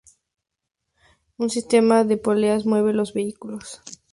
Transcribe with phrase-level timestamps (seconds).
[1.37, 3.83] Un sistema de poleas mueve los vehículos.